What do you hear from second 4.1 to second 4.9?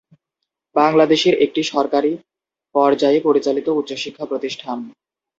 প্রতিষ্ঠান।